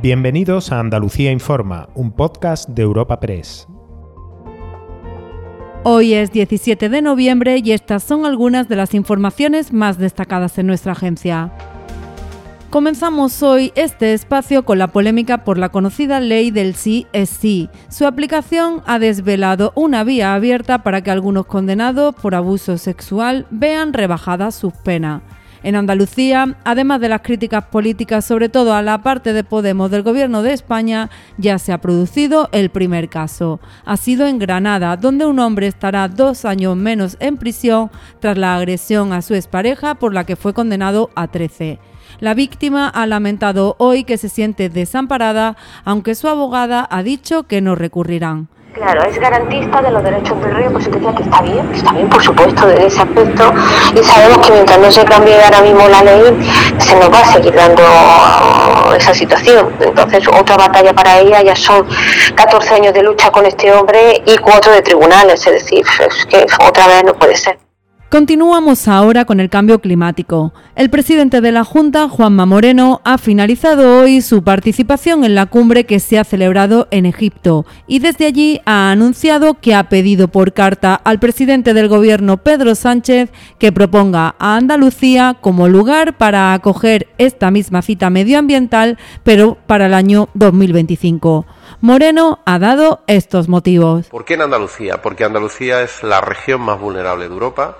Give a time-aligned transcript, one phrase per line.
[0.00, 3.66] Bienvenidos a Andalucía Informa, un podcast de Europa Press.
[5.82, 10.68] Hoy es 17 de noviembre y estas son algunas de las informaciones más destacadas en
[10.68, 11.52] nuestra agencia.
[12.70, 17.68] Comenzamos hoy este espacio con la polémica por la conocida ley del sí es sí.
[17.88, 23.92] Su aplicación ha desvelado una vía abierta para que algunos condenados por abuso sexual vean
[23.92, 25.22] rebajadas sus penas.
[25.62, 30.02] En Andalucía, además de las críticas políticas, sobre todo a la parte de Podemos del
[30.02, 33.60] Gobierno de España, ya se ha producido el primer caso.
[33.84, 37.90] Ha sido en Granada, donde un hombre estará dos años menos en prisión
[38.20, 41.78] tras la agresión a su expareja por la que fue condenado a 13.
[42.20, 47.60] La víctima ha lamentado hoy que se siente desamparada, aunque su abogada ha dicho que
[47.60, 48.48] no recurrirán.
[48.72, 52.08] Claro, es garantista de los derechos del rey, pues decía que está bien, está bien,
[52.08, 53.52] por supuesto, desde ese aspecto.
[53.94, 57.24] Y sabemos que mientras no se cambie ahora mismo la ley, se nos va a
[57.24, 57.82] seguir dando
[58.96, 59.74] esa situación.
[59.80, 61.86] Entonces, otra batalla para ella ya son
[62.34, 66.46] 14 años de lucha con este hombre y cuatro de tribunales, es decir, es que
[66.64, 67.58] otra vez no puede ser.
[68.10, 70.54] Continuamos ahora con el cambio climático.
[70.76, 75.84] El presidente de la Junta, Juanma Moreno, ha finalizado hoy su participación en la cumbre
[75.84, 80.54] que se ha celebrado en Egipto y desde allí ha anunciado que ha pedido por
[80.54, 87.08] carta al presidente del gobierno, Pedro Sánchez, que proponga a Andalucía como lugar para acoger
[87.18, 91.44] esta misma cita medioambiental, pero para el año 2025.
[91.82, 94.06] Moreno ha dado estos motivos.
[94.06, 95.02] ¿Por qué en Andalucía?
[95.02, 97.76] Porque Andalucía es la región más vulnerable de Europa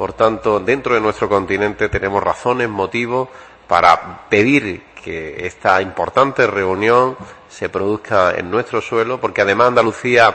[0.00, 3.28] por tanto, dentro de nuestro continente tenemos razones, motivos
[3.68, 7.18] para pedir que esta importante reunión
[7.50, 10.34] se produzca en nuestro suelo, porque además Andalucía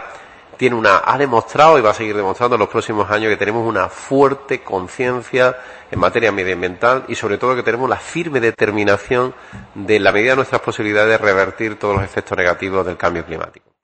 [0.55, 3.67] tiene una, ha demostrado y va a seguir demostrando en los próximos años que tenemos
[3.67, 5.57] una fuerte conciencia
[5.89, 9.33] en materia medioambiental y sobre todo que tenemos la firme determinación
[9.73, 13.74] de, la medida de nuestras posibilidades, de revertir todos los efectos negativos del cambio climático.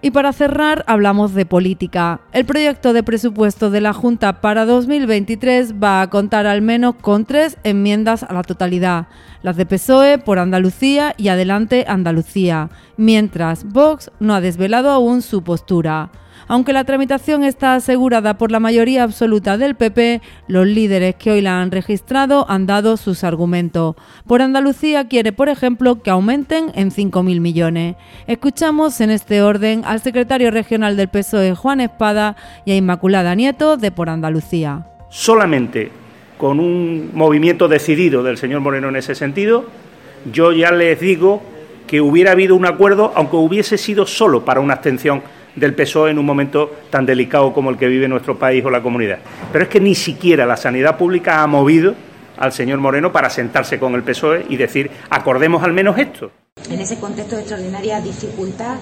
[0.00, 2.20] Y para cerrar, hablamos de política.
[2.32, 7.24] El proyecto de presupuesto de la Junta para 2023 va a contar al menos con
[7.24, 9.08] tres enmiendas a la totalidad,
[9.42, 15.42] las de PSOE por Andalucía y Adelante Andalucía, mientras Vox no ha desvelado aún su
[15.42, 16.10] postura.
[16.48, 21.42] Aunque la tramitación está asegurada por la mayoría absoluta del PP, los líderes que hoy
[21.42, 23.96] la han registrado han dado sus argumentos.
[24.26, 27.96] Por Andalucía quiere, por ejemplo, que aumenten en 5.000 millones.
[28.26, 32.34] Escuchamos en este orden al secretario regional del PSOE, Juan Espada,
[32.64, 34.86] y a Inmaculada Nieto, de Por Andalucía.
[35.10, 35.90] Solamente
[36.38, 39.66] con un movimiento decidido del señor Moreno en ese sentido,
[40.32, 41.42] yo ya les digo
[41.86, 45.22] que hubiera habido un acuerdo, aunque hubiese sido solo para una abstención
[45.58, 48.82] del PSOE en un momento tan delicado como el que vive nuestro país o la
[48.82, 49.18] comunidad.
[49.52, 51.94] Pero es que ni siquiera la sanidad pública ha movido
[52.36, 56.30] al señor Moreno para sentarse con el PSOE y decir, acordemos al menos esto.
[56.70, 58.76] En ese contexto de extraordinaria dificultad,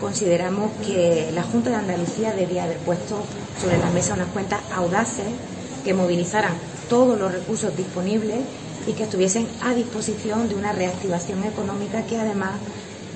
[0.00, 3.24] consideramos que la Junta de Andalucía debía haber puesto
[3.60, 5.26] sobre la mesa unas cuentas audaces
[5.84, 6.52] que movilizaran
[6.88, 8.38] todos los recursos disponibles
[8.86, 12.52] y que estuviesen a disposición de una reactivación económica que además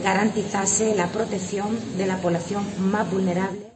[0.02, 3.72] garantizase la protección de la población más vulnerable.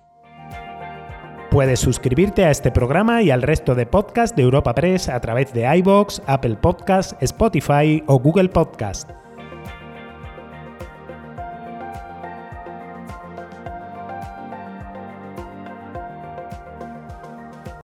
[1.51, 5.55] Puedes suscribirte a este programa y al resto de podcasts de Europa Press a través
[5.55, 9.07] de iBox, Apple Podcasts, Spotify o Google Podcasts.